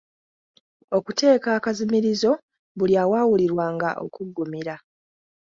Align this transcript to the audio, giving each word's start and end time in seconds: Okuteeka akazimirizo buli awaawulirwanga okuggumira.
Okuteeka 0.97 1.49
akazimirizo 1.57 2.31
buli 2.77 2.93
awaawulirwanga 3.03 3.89
okuggumira. 4.05 4.75